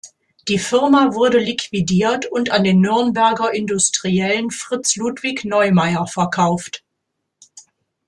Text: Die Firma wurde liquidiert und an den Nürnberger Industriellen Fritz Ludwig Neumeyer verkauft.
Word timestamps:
Die 0.47 0.57
Firma 0.57 1.13
wurde 1.13 1.37
liquidiert 1.37 2.25
und 2.25 2.49
an 2.49 2.63
den 2.63 2.81
Nürnberger 2.81 3.53
Industriellen 3.53 4.49
Fritz 4.49 4.95
Ludwig 4.95 5.45
Neumeyer 5.45 6.07
verkauft. 6.07 6.83